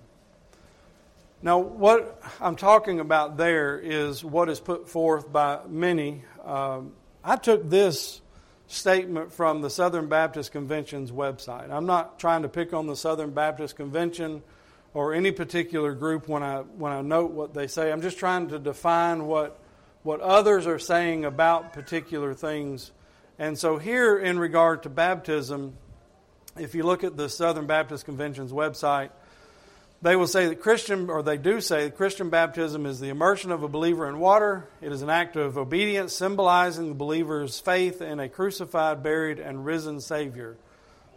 [1.41, 6.24] Now, what I'm talking about there is what is put forth by many.
[6.45, 8.20] Um, I took this
[8.66, 11.70] statement from the Southern Baptist Convention's website.
[11.70, 14.43] I'm not trying to pick on the Southern Baptist Convention
[14.95, 17.93] or any particular group when I when I note what they say.
[17.93, 19.61] I'm just trying to define what
[20.03, 22.91] what others are saying about particular things.
[23.39, 25.76] And so here in regard to baptism,
[26.59, 29.11] if you look at the Southern Baptist Convention's website,
[30.01, 33.51] they will say that Christian, or they do say that Christian baptism is the immersion
[33.51, 34.69] of a believer in water.
[34.81, 39.65] It is an act of obedience symbolizing the believer's faith in a crucified, buried, and
[39.65, 40.57] risen Savior.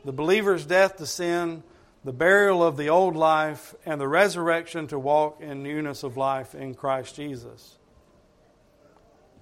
[0.04, 1.62] The believer's death to sin,
[2.04, 6.56] the burial of the old life, and the resurrection to walk in newness of life
[6.56, 7.78] in Christ Jesus.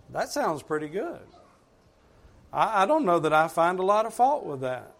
[0.10, 1.22] That sounds pretty good.
[2.52, 4.92] I, I don't know that I find a lot of fault with that.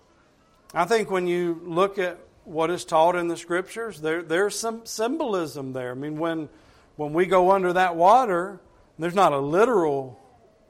[0.74, 2.20] I think when you look at
[2.50, 5.92] what is taught in the scriptures, there, there's some symbolism there.
[5.92, 6.50] I mean, when,
[6.96, 8.60] when we go under that water,
[8.98, 10.20] there's not a literal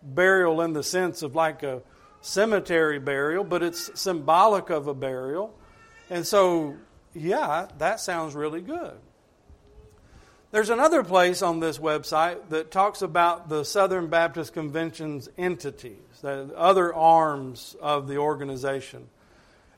[0.03, 1.81] burial in the sense of like a
[2.19, 5.57] cemetery burial, but it's symbolic of a burial.
[6.09, 6.75] And so,
[7.13, 8.97] yeah, that sounds really good.
[10.51, 16.51] There's another place on this website that talks about the Southern Baptist Convention's entities, the
[16.57, 19.07] other arms of the organization.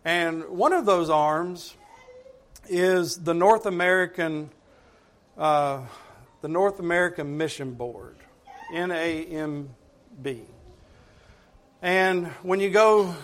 [0.04, 1.76] And one of those arms
[2.68, 4.49] is the North American,
[5.38, 5.82] uh,
[6.41, 8.16] the North American Mission Board,
[8.74, 9.68] NAMB.
[11.82, 13.16] And when you go,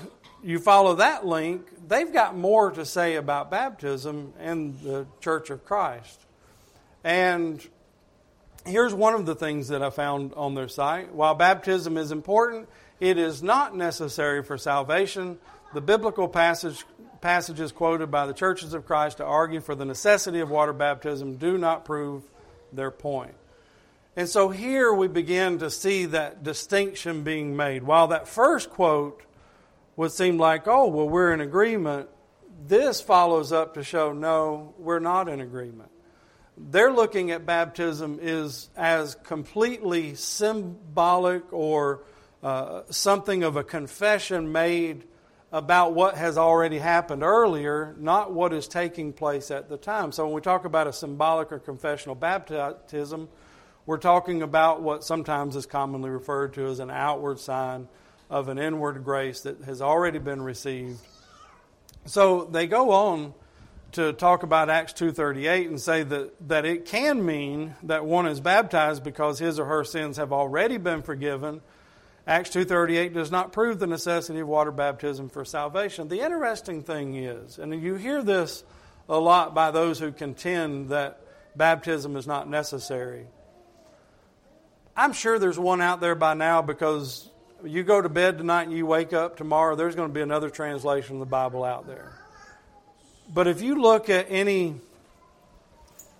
[0.43, 5.63] you follow that link, they've got more to say about baptism and the Church of
[5.63, 6.19] Christ.
[7.03, 7.65] And
[8.65, 11.13] here's one of the things that I found on their site.
[11.13, 12.67] While baptism is important,
[12.99, 15.37] it is not necessary for salvation.
[15.73, 16.85] The biblical passage,
[17.27, 21.35] passages quoted by the churches of Christ to argue for the necessity of water baptism
[21.35, 22.23] do not prove
[22.71, 23.33] their point.
[24.15, 27.83] And so here we begin to see that distinction being made.
[27.83, 29.23] While that first quote
[29.97, 32.07] would seem like, oh, well, we're in agreement,
[32.65, 35.91] this follows up to show, no, we're not in agreement.
[36.57, 42.03] They're looking at baptism is as completely symbolic or
[42.41, 45.03] uh, something of a confession made
[45.51, 50.11] about what has already happened earlier, not what is taking place at the time.
[50.11, 53.29] So when we talk about a symbolic or confessional baptism,
[53.85, 57.87] we're talking about what sometimes is commonly referred to as an outward sign
[58.29, 60.99] of an inward grace that has already been received.
[62.05, 63.33] So they go on
[63.93, 68.41] to talk about Acts 2:38 and say that that it can mean that one is
[68.41, 71.61] baptized because his or her sins have already been forgiven.
[72.27, 76.09] Acts 2:38 does not prove the necessity of water baptism for salvation.
[76.09, 78.65] The interesting thing is, and you hear this
[79.07, 81.21] a lot by those who contend that
[81.55, 83.27] baptism is not necessary.
[84.95, 87.29] I'm sure there's one out there by now because
[87.63, 90.49] you go to bed tonight and you wake up tomorrow, there's going to be another
[90.49, 92.11] translation of the Bible out there.
[93.33, 94.81] But if you look at any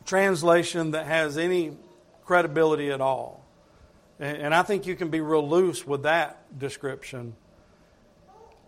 [0.06, 1.78] translation that has any
[2.26, 3.44] credibility at all,
[4.20, 7.36] and I think you can be real loose with that description,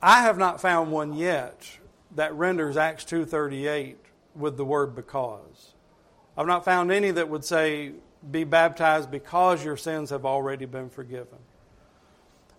[0.01, 1.69] I have not found one yet
[2.15, 3.97] that renders Acts 2:38
[4.35, 5.73] with the word because.
[6.37, 7.93] I've not found any that would say
[8.31, 11.39] be baptized because your sins have already been forgiven.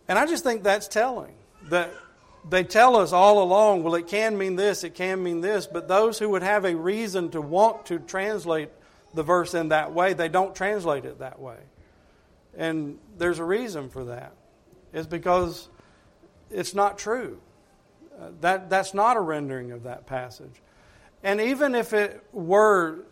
[0.08, 1.34] And I just think that's telling.
[1.68, 1.92] That
[2.48, 5.88] they tell us all along, well, it can mean this, it can mean this, but
[5.88, 8.70] those who would have a reason to want to translate
[9.14, 11.58] the verse in that way, they don't translate it that way.
[12.56, 14.32] And there's a reason for that.
[14.92, 15.68] It's because
[16.50, 17.40] it's not true.
[18.20, 20.62] Uh, that, that's not a rendering of that passage.
[21.22, 23.04] And even if it were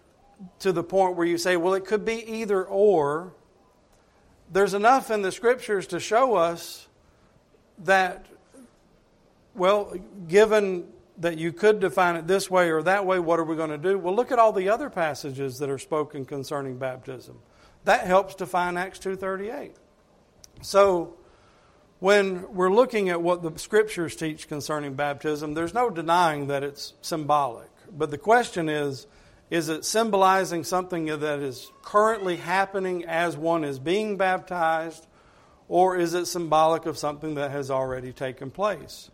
[0.60, 3.32] to the point where you say, well, it could be either or.
[4.50, 6.88] There's enough in the scriptures to show us
[7.84, 8.26] that,
[9.54, 9.94] well,
[10.26, 10.86] given
[11.18, 13.78] that you could define it this way or that way, what are we going to
[13.78, 13.98] do?
[13.98, 17.38] Well, look at all the other passages that are spoken concerning baptism.
[17.84, 19.74] That helps define Acts 2:38.
[20.62, 21.14] So,
[22.00, 26.94] when we're looking at what the scriptures teach concerning baptism, there's no denying that it's
[27.00, 27.70] symbolic.
[27.90, 29.06] But the question is,
[29.50, 35.06] is it symbolizing something that is currently happening as one is being baptized,
[35.68, 39.10] or is it symbolic of something that has already taken place?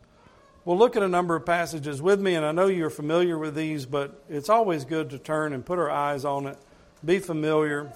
[0.64, 3.54] We'll look at a number of passages with me, and I know you're familiar with
[3.54, 6.58] these, but it's always good to turn and put our eyes on it,
[7.04, 7.92] be familiar.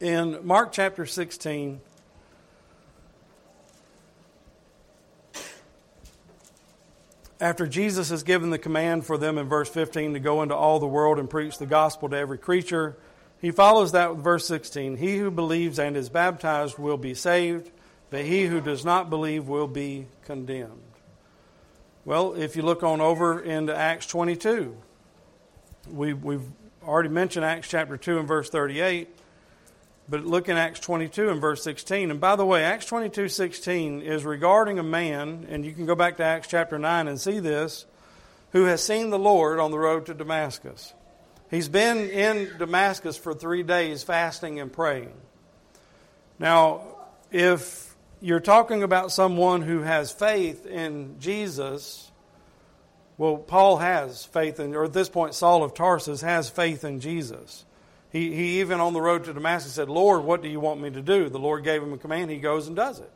[0.00, 1.80] In Mark chapter 16,
[7.40, 10.80] after Jesus has given the command for them in verse 15 to go into all
[10.80, 12.96] the world and preach the gospel to every creature,
[13.40, 17.70] he follows that with verse 16 He who believes and is baptized will be saved,
[18.10, 20.82] but he who does not believe will be condemned.
[22.04, 24.76] Well, if you look on over into Acts 22,
[25.88, 26.48] we, we've
[26.82, 29.20] already mentioned Acts chapter 2 and verse 38.
[30.08, 32.10] But look in Acts 22 and verse 16.
[32.10, 35.94] And by the way, Acts 22 16 is regarding a man, and you can go
[35.94, 37.86] back to Acts chapter 9 and see this,
[38.52, 40.92] who has seen the Lord on the road to Damascus.
[41.50, 45.12] He's been in Damascus for three days fasting and praying.
[46.38, 46.82] Now,
[47.30, 52.10] if you're talking about someone who has faith in Jesus,
[53.16, 57.00] well, Paul has faith in, or at this point, Saul of Tarsus has faith in
[57.00, 57.64] Jesus.
[58.14, 60.88] He, he even on the road to Damascus said, Lord, what do you want me
[60.88, 61.28] to do?
[61.28, 62.30] The Lord gave him a command.
[62.30, 63.10] He goes and does it.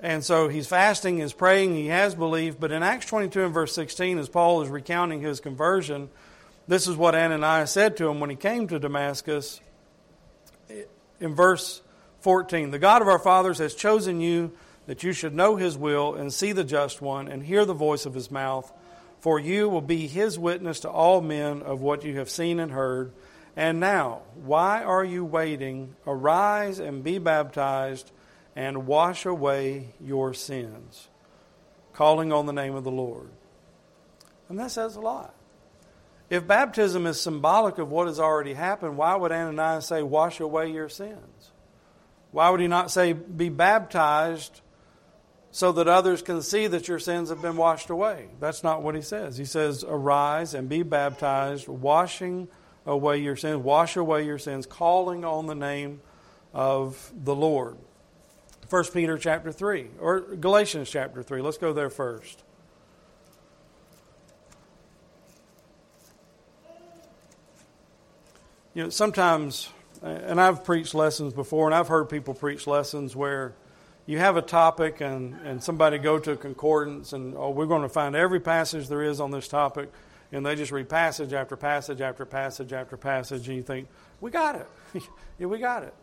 [0.00, 2.58] And so he's fasting, he's praying, he has belief.
[2.58, 6.10] But in Acts 22 and verse 16, as Paul is recounting his conversion,
[6.66, 9.60] this is what Ananias said to him when he came to Damascus.
[11.20, 11.80] In verse
[12.22, 14.50] 14, the God of our fathers has chosen you
[14.86, 18.06] that you should know his will and see the just one and hear the voice
[18.06, 18.72] of his mouth.
[19.20, 22.72] For you will be his witness to all men of what you have seen and
[22.72, 23.12] heard.
[23.56, 25.96] And now, why are you waiting?
[26.06, 28.12] Arise and be baptized
[28.54, 31.08] and wash away your sins,
[31.94, 33.30] calling on the name of the Lord.
[34.50, 35.34] And that says a lot.
[36.28, 40.70] If baptism is symbolic of what has already happened, why would Ananias say, Wash away
[40.70, 41.50] your sins?
[42.32, 44.60] Why would he not say, Be baptized
[45.50, 48.28] so that others can see that your sins have been washed away?
[48.40, 49.38] That's not what he says.
[49.38, 55.24] He says, Arise and be baptized, washing away your sins, wash away your sins, calling
[55.24, 56.00] on the name
[56.54, 57.76] of the Lord.
[58.70, 61.40] 1 Peter chapter 3, or Galatians chapter 3.
[61.40, 62.42] Let's go there first.
[68.74, 69.70] You know, sometimes,
[70.02, 73.54] and I've preached lessons before, and I've heard people preach lessons where
[74.04, 77.82] you have a topic and, and somebody go to a concordance and, oh, we're going
[77.82, 79.90] to find every passage there is on this topic
[80.32, 83.88] and they just read passage after passage after passage after passage, and you think,
[84.20, 84.66] we got it.
[85.38, 85.94] yeah, we got it.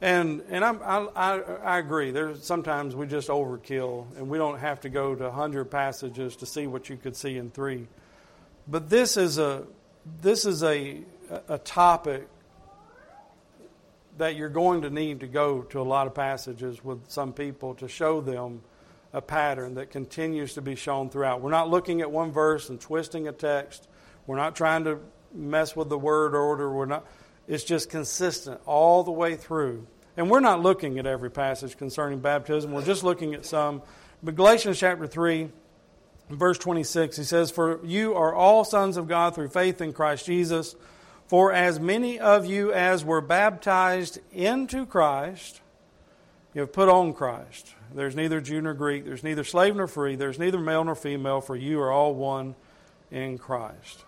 [0.00, 2.12] And and I'm, I, I, I agree.
[2.12, 6.46] There's sometimes we just overkill, and we don't have to go to hundred passages to
[6.46, 7.88] see what you could see in three.
[8.68, 9.64] But this is a
[10.22, 11.00] this is a
[11.48, 12.28] a topic
[14.18, 17.74] that you're going to need to go to a lot of passages with some people
[17.76, 18.60] to show them
[19.12, 21.40] a pattern that continues to be shown throughout.
[21.40, 23.88] We're not looking at one verse and twisting a text.
[24.26, 24.98] We're not trying to
[25.32, 26.70] mess with the word order.
[26.70, 27.06] We're not
[27.48, 29.86] it's just consistent all the way through.
[30.18, 32.72] And we're not looking at every passage concerning baptism.
[32.72, 33.82] We're just looking at some.
[34.22, 35.48] But Galatians chapter 3,
[36.28, 40.26] verse 26, he says, For you are all sons of God through faith in Christ
[40.26, 40.76] Jesus.
[41.28, 45.62] For as many of you as were baptized into Christ,
[46.58, 47.72] you have put on Christ.
[47.94, 51.40] There's neither Jew nor Greek, there's neither slave nor free, there's neither male nor female,
[51.40, 52.56] for you are all one
[53.12, 54.04] in Christ.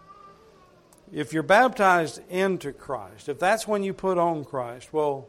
[1.13, 5.29] If you're baptized into Christ, if that's when you put on Christ, well,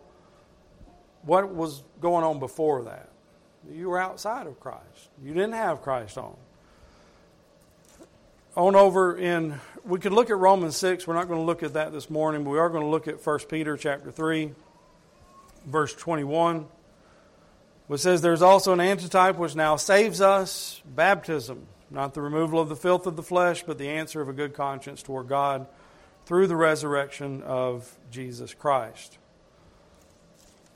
[1.21, 3.09] what was going on before that?
[3.71, 5.09] You were outside of Christ.
[5.23, 6.35] You didn't have Christ on.
[8.57, 11.05] On over in, we could look at Romans 6.
[11.05, 13.07] We're not going to look at that this morning, but we are going to look
[13.07, 14.53] at 1 Peter chapter 3,
[15.67, 16.65] verse 21
[17.91, 22.69] which says there's also an antitype which now saves us baptism, not the removal of
[22.69, 25.67] the filth of the flesh, but the answer of a good conscience toward God
[26.25, 29.17] through the resurrection of Jesus Christ.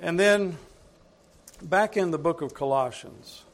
[0.01, 0.57] And then
[1.61, 3.45] back in the book of Colossians,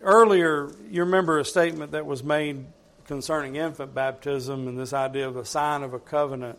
[0.00, 2.64] earlier you remember a statement that was made
[3.04, 6.58] concerning infant baptism and this idea of a sign of a covenant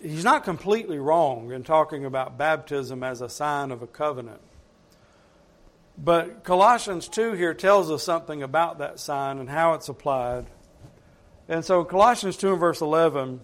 [0.00, 4.40] he's not completely wrong in talking about baptism as a sign of a covenant.
[5.98, 10.46] But Colossians 2 here tells us something about that sign and how it's applied.
[11.48, 13.40] And so, Colossians 2 and verse 11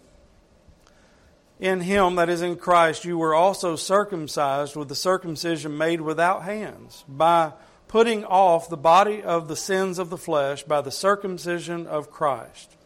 [1.60, 6.42] In him, that is in Christ, you were also circumcised with the circumcision made without
[6.42, 7.52] hands, by
[7.88, 12.76] putting off the body of the sins of the flesh by the circumcision of Christ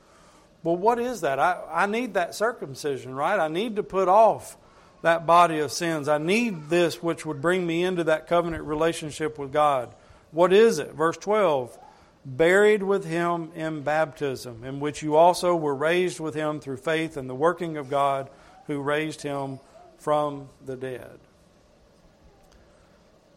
[0.67, 1.39] well, what is that?
[1.39, 3.39] I, I need that circumcision, right?
[3.39, 4.57] I need to put off
[5.03, 6.09] that body of sins.
[6.09, 9.95] I need this which would bring me into that covenant relationship with God.
[10.33, 10.93] What is it?
[10.93, 11.79] Verse 12
[12.25, 17.17] buried with him in baptism, in which you also were raised with him through faith
[17.17, 18.29] in the working of God
[18.67, 19.61] who raised him
[19.99, 21.21] from the dead.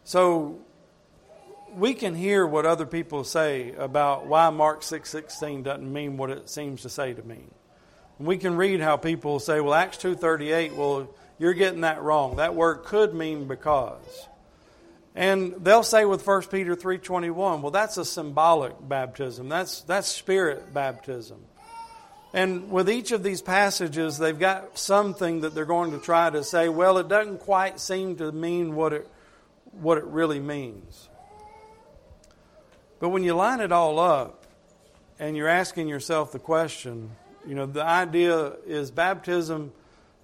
[0.04, 0.58] So
[1.76, 6.50] we can hear what other people say about why Mark 6:16 doesn't mean what it
[6.50, 7.52] seems to say to mean.
[8.18, 11.08] And we can read how people say, well, Acts 2:38, well,
[11.38, 12.36] you're getting that wrong.
[12.36, 14.28] That word could mean because.
[15.16, 19.50] And they'll say with 1 Peter 3:21, well, that's a symbolic baptism.
[19.50, 21.40] That's that's spirit baptism.
[22.34, 26.44] And with each of these passages, they've got something that they're going to try to
[26.44, 29.10] say, well, it doesn't quite seem to mean what it
[29.72, 31.09] what it really means.
[33.00, 34.46] But when you line it all up
[35.20, 37.12] and you're asking yourself the question,
[37.48, 39.72] you know, the idea is baptism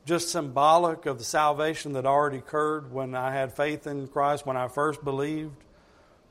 [0.05, 4.55] just symbolic of the salvation that already occurred when I had faith in Christ, when
[4.55, 5.55] I first believed?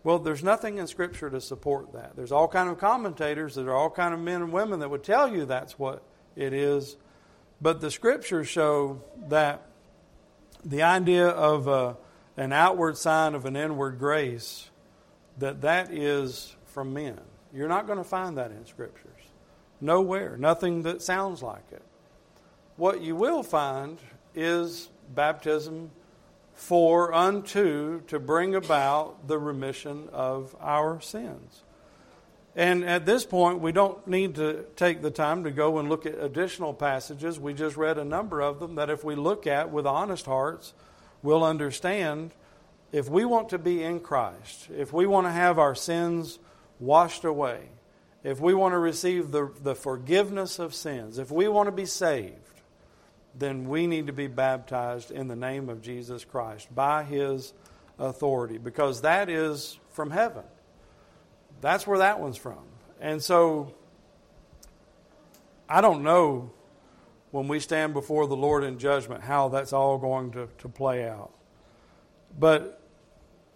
[0.05, 2.14] Well, there's nothing in Scripture to support that.
[2.14, 5.03] There's all kind of commentators that are all kind of men and women that would
[5.03, 6.03] tell you that's what
[6.36, 6.97] it is.
[7.61, 9.66] But the scriptures show that
[10.64, 11.97] the idea of a,
[12.36, 14.68] an outward sign of an inward grace,
[15.39, 17.20] that that is from men.
[17.53, 19.11] You're not going to find that in scriptures.
[19.80, 20.37] Nowhere.
[20.37, 21.82] Nothing that sounds like it.
[22.76, 23.99] What you will find
[24.35, 25.91] is baptism
[26.55, 31.62] for unto to bring about the remission of our sins.
[32.57, 36.07] And at this point, we don't need to take the time to go and look
[36.07, 37.41] at additional passages.
[37.41, 40.72] We just read a number of them that if we look at with honest hearts,
[41.22, 42.30] we'll understand
[42.95, 46.38] if we want to be in Christ, if we want to have our sins
[46.78, 47.70] washed away,
[48.22, 51.86] if we want to receive the, the forgiveness of sins, if we want to be
[51.86, 52.61] saved,
[53.36, 57.53] then we need to be baptized in the name of Jesus Christ by His
[57.99, 60.45] authority because that is from heaven.
[61.61, 62.62] That's where that one's from.
[63.01, 63.74] And so
[65.68, 66.53] I don't know
[67.32, 71.09] when we stand before the Lord in judgment how that's all going to, to play
[71.09, 71.32] out.
[72.38, 72.82] But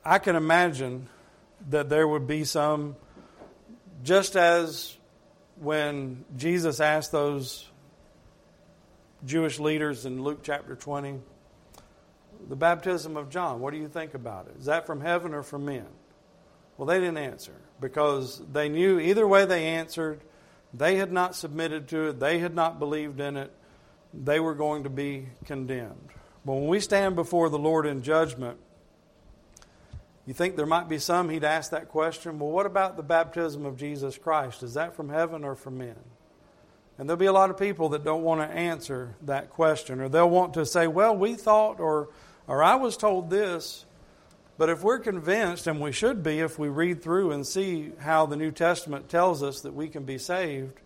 [0.08, 1.06] I can imagine
[1.68, 2.96] that there would be some,
[4.02, 4.96] just as
[5.60, 7.68] when Jesus asked those
[9.26, 11.20] Jewish leaders in Luke chapter 20,
[12.48, 14.56] the baptism of John, what do you think about it?
[14.58, 15.84] Is that from heaven or from men?
[16.78, 20.22] Well, they didn't answer because they knew either way they answered,
[20.72, 23.52] they had not submitted to it, they had not believed in it,
[24.14, 26.08] they were going to be condemned.
[26.46, 28.58] But when we stand before the Lord in judgment,
[30.28, 33.64] you think there might be some he'd ask that question well, what about the baptism
[33.64, 34.62] of Jesus Christ?
[34.62, 35.96] Is that from heaven or from men?
[36.98, 40.10] And there'll be a lot of people that don't want to answer that question, or
[40.10, 42.10] they'll want to say, well, we thought, or,
[42.46, 43.86] or I was told this.
[44.58, 48.26] But if we're convinced, and we should be if we read through and see how
[48.26, 50.78] the New Testament tells us that we can be saved,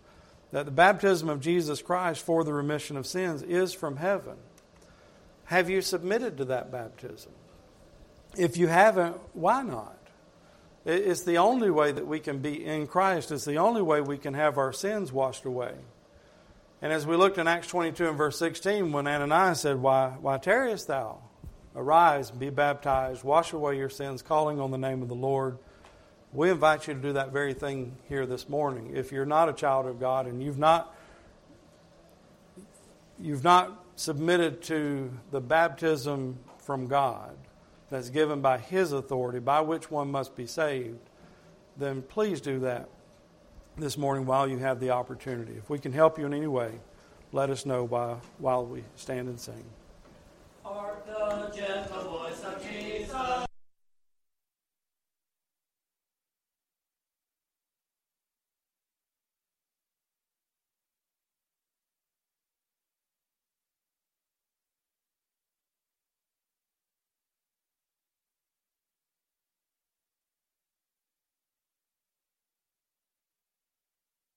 [0.53, 4.37] that the baptism of Jesus Christ for the remission of sins is from heaven.
[5.45, 7.33] Have you submitted to that baptism?
[8.37, 9.97] If you haven't, why not?
[10.85, 13.31] It's the only way that we can be in Christ.
[13.31, 15.73] It's the only way we can have our sins washed away.
[16.81, 20.37] And as we looked in Acts 22 and verse 16, when Ananias said, Why, why
[20.37, 21.19] tarriest thou?
[21.75, 25.57] Arise, be baptized, wash away your sins, calling on the name of the Lord.
[26.33, 28.91] We invite you to do that very thing here this morning.
[28.95, 30.93] If you're not a child of God and you've not
[33.19, 37.37] you've not submitted to the baptism from God
[37.93, 40.97] that's given by his authority by which one must be saved,
[41.77, 42.89] then please do that
[43.77, 45.53] this morning while you have the opportunity.
[45.53, 46.71] If we can help you in any way,
[47.33, 49.63] let us know while, while we stand and sing.
[50.63, 53.45] Hark the gentle voice of Jesus.